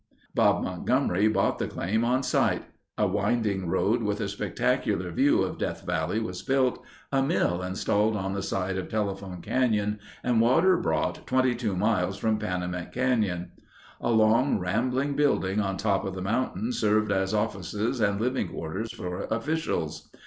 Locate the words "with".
4.01-4.19